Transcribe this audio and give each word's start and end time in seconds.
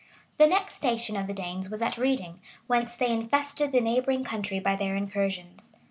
The 0.37 0.47
next 0.47 0.73
station 0.77 1.15
of 1.15 1.27
the 1.27 1.33
Danes 1.35 1.69
was 1.69 1.79
at 1.79 1.95
Reading; 1.99 2.39
whence 2.65 2.95
they 2.95 3.11
infested 3.13 3.71
the 3.71 3.81
neighboring 3.81 4.23
country 4.23 4.59
by 4.59 4.75
their 4.75 4.95
incursions. 4.95 5.71